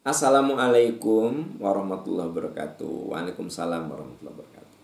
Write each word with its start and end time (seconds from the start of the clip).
Assalamualaikum 0.00 1.60
warahmatullahi 1.60 2.32
wabarakatuh. 2.32 3.12
Waalaikumsalam 3.12 3.84
warahmatullahi 3.84 4.32
wabarakatuh. 4.32 4.76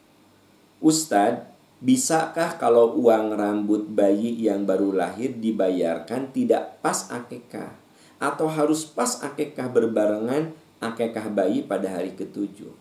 Ustadz, 0.84 1.48
bisakah 1.80 2.60
kalau 2.60 2.92
uang 3.00 3.32
rambut 3.32 3.88
bayi 3.88 4.36
yang 4.36 4.68
baru 4.68 4.92
lahir 4.92 5.32
dibayarkan 5.40 6.36
tidak 6.36 6.84
pas 6.84 7.08
akekah? 7.08 7.72
Atau 8.20 8.44
harus 8.52 8.84
pas 8.84 9.24
akekah 9.24 9.72
berbarengan 9.72 10.52
akekah 10.84 11.32
bayi 11.32 11.64
pada 11.64 11.96
hari 11.96 12.12
ketujuh? 12.12 12.76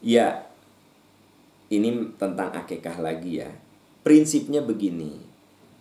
Ya, 0.00 0.48
ini 1.68 2.08
tentang 2.16 2.56
akekah 2.56 3.04
lagi 3.04 3.44
ya. 3.44 3.52
Prinsipnya 4.00 4.64
begini, 4.64 5.20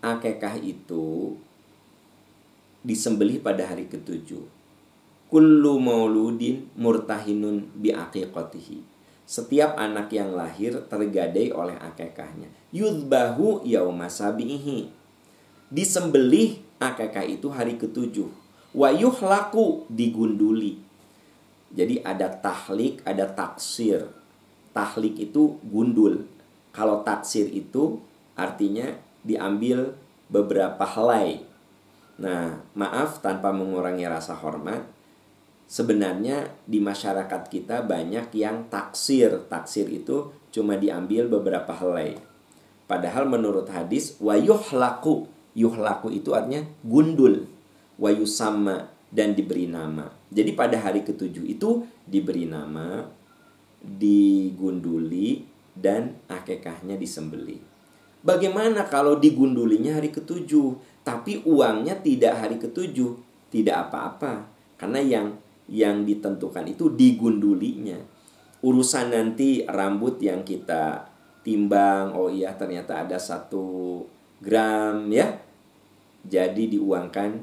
akekah 0.04 0.60
itu 0.60 1.40
disembelih 2.84 3.40
pada 3.40 3.64
hari 3.64 3.88
ketujuh 3.88 4.57
kullu 5.38 5.78
mauludin 5.78 6.66
murtahinun 6.74 7.70
bi 7.78 7.94
aqiqatihi. 7.94 8.82
Setiap 9.22 9.78
anak 9.78 10.10
yang 10.10 10.34
lahir 10.34 10.82
tergadai 10.90 11.54
oleh 11.54 11.78
akekahnya. 11.78 12.50
Yudbahu 12.74 13.62
yauma 13.62 14.10
sabihi. 14.10 14.90
Disembelih 15.70 16.58
akekah 16.82 17.22
itu 17.30 17.54
hari 17.54 17.78
ketujuh. 17.78 18.26
Wa 18.74 18.90
yuhlaku 18.90 19.86
digunduli. 19.94 20.82
Jadi 21.70 22.02
ada 22.02 22.34
tahlik, 22.34 23.06
ada 23.06 23.30
taksir. 23.30 24.10
Tahlik 24.74 25.22
itu 25.22 25.62
gundul. 25.70 26.26
Kalau 26.74 27.06
taksir 27.06 27.46
itu 27.54 28.02
artinya 28.34 28.90
diambil 29.22 29.94
beberapa 30.34 30.82
helai. 30.82 31.46
Nah, 32.18 32.58
maaf 32.74 33.22
tanpa 33.22 33.54
mengurangi 33.54 34.10
rasa 34.10 34.34
hormat, 34.34 34.97
sebenarnya 35.68 36.48
di 36.64 36.80
masyarakat 36.80 37.52
kita 37.52 37.84
banyak 37.84 38.32
yang 38.34 38.72
taksir. 38.72 39.46
Taksir 39.52 39.92
itu 39.92 40.32
cuma 40.50 40.80
diambil 40.80 41.28
beberapa 41.28 41.76
helai. 41.76 42.18
Padahal 42.88 43.28
menurut 43.28 43.68
hadis 43.68 44.16
wayuhlaku, 44.24 45.28
yuhlaku 45.54 46.08
itu 46.16 46.32
artinya 46.32 46.64
gundul, 46.88 47.44
wayusama 48.00 48.88
dan 49.12 49.36
diberi 49.36 49.68
nama. 49.68 50.08
Jadi 50.32 50.56
pada 50.56 50.80
hari 50.80 51.04
ketujuh 51.04 51.44
itu 51.44 51.84
diberi 52.08 52.48
nama, 52.48 53.04
digunduli 53.84 55.44
dan 55.76 56.16
akekahnya 56.32 56.96
disembeli. 56.96 57.60
Bagaimana 58.24 58.88
kalau 58.88 59.20
digundulinya 59.20 60.00
hari 60.00 60.10
ketujuh, 60.12 60.80
tapi 61.04 61.44
uangnya 61.44 62.00
tidak 62.00 62.40
hari 62.40 62.58
ketujuh? 62.60 63.20
Tidak 63.48 63.72
apa-apa, 63.72 64.44
karena 64.76 65.00
yang 65.00 65.28
yang 65.68 66.08
ditentukan 66.08 66.66
itu 66.68 66.92
digundulinya. 66.96 68.00
Urusan 68.64 69.14
nanti 69.14 69.62
rambut 69.68 70.18
yang 70.24 70.42
kita 70.42 71.12
timbang, 71.44 72.16
oh 72.16 72.32
iya 72.32 72.56
ternyata 72.56 73.06
ada 73.06 73.20
satu 73.20 74.04
gram 74.42 75.08
ya. 75.12 75.40
Jadi 76.28 76.76
diuangkan 76.76 77.40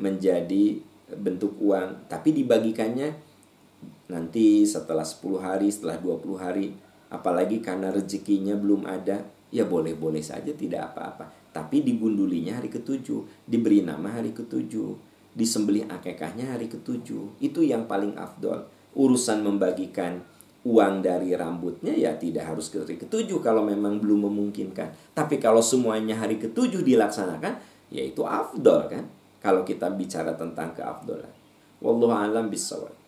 menjadi 0.00 0.80
bentuk 1.12 1.60
uang. 1.60 2.08
Tapi 2.08 2.32
dibagikannya 2.32 3.12
nanti 4.08 4.64
setelah 4.64 5.04
10 5.04 5.44
hari, 5.44 5.68
setelah 5.68 6.00
20 6.00 6.40
hari. 6.40 6.72
Apalagi 7.12 7.60
karena 7.60 7.92
rezekinya 7.92 8.56
belum 8.56 8.88
ada. 8.88 9.24
Ya 9.54 9.68
boleh-boleh 9.68 10.24
saja 10.24 10.50
tidak 10.56 10.94
apa-apa. 10.94 11.30
Tapi 11.52 11.84
digundulinya 11.84 12.58
hari 12.58 12.72
ketujuh. 12.72 13.46
Diberi 13.46 13.84
nama 13.84 14.18
hari 14.18 14.34
ketujuh 14.34 15.13
disembelih 15.34 15.90
akekahnya 15.90 16.54
hari 16.54 16.70
ketujuh. 16.70 17.42
Itu 17.42 17.60
yang 17.60 17.90
paling 17.90 18.14
afdol. 18.14 18.64
Urusan 18.94 19.42
membagikan 19.42 20.22
uang 20.64 21.04
dari 21.04 21.36
rambutnya 21.36 21.92
ya 21.92 22.16
tidak 22.16 22.48
harus 22.48 22.72
ke 22.72 22.80
hari 22.80 22.96
ketujuh 22.96 23.44
kalau 23.44 23.60
memang 23.66 24.00
belum 24.00 24.32
memungkinkan. 24.32 25.12
Tapi 25.12 25.36
kalau 25.36 25.60
semuanya 25.60 26.16
hari 26.16 26.40
ketujuh 26.40 26.80
dilaksanakan, 26.80 27.60
ya 27.92 28.02
itu 28.02 28.24
afdol 28.24 28.88
kan. 28.88 29.04
Kalau 29.44 29.60
kita 29.60 29.92
bicara 29.92 30.32
tentang 30.32 30.72
keafdolan. 30.72 31.28
Wallahu 31.84 32.16
alam 32.16 32.48
bisawab. 32.48 33.03